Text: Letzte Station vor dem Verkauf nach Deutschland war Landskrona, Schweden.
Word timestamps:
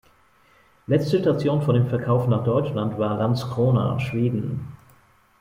Letzte 0.87 1.19
Station 1.19 1.61
vor 1.61 1.75
dem 1.75 1.85
Verkauf 1.87 2.25
nach 2.25 2.43
Deutschland 2.43 2.97
war 2.97 3.19
Landskrona, 3.19 3.99
Schweden. 3.99 4.73